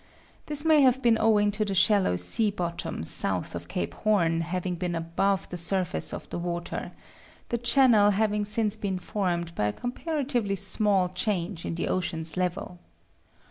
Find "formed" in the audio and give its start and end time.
8.97-9.53